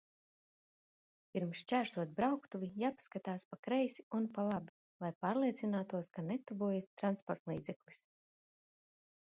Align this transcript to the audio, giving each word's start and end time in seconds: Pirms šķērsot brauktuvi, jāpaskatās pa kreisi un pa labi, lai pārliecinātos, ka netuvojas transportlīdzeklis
Pirms 1.35 1.59
šķērsot 1.65 2.15
brauktuvi, 2.19 2.69
jāpaskatās 2.83 3.45
pa 3.51 3.59
kreisi 3.67 4.07
un 4.21 4.27
pa 4.39 4.47
labi, 4.49 4.75
lai 5.05 5.11
pārliecinātos, 5.27 6.11
ka 6.17 6.27
netuvojas 6.31 6.89
transportlīdzeklis 7.03 8.05